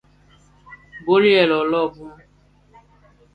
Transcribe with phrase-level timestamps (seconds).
[1.05, 2.11] Bòl yêê lôlôo bum.